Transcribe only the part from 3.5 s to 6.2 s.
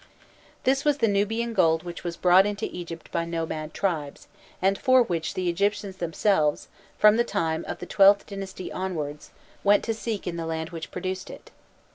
tribes, and for which the Egyptians